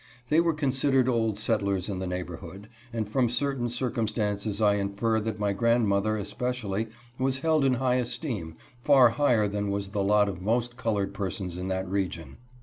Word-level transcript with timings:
They 0.29 0.41
were 0.41 0.55
considered 0.55 1.07
old 1.07 1.37
settlers 1.37 1.87
in 1.87 1.99
the 1.99 2.07
neighborhood, 2.07 2.69
and 2.91 3.07
from 3.07 3.29
certain 3.29 3.69
circumstances 3.69 4.59
I 4.59 4.77
infer 4.77 5.19
that 5.19 5.37
my 5.37 5.53
grandmother, 5.53 6.17
especially, 6.17 6.87
was 7.19 7.37
held 7.45 7.63
in 7.63 7.75
high 7.75 7.97
esteem, 7.97 8.55
far 8.79 9.09
higher 9.09 9.47
than 9.47 9.69
was 9.69 9.89
the 9.89 10.03
lot 10.03 10.27
of 10.27 10.41
most 10.41 10.75
colored 10.75 11.13
persons 11.13 11.55
in 11.55 11.67
that 11.67 11.87
region. 11.87 12.37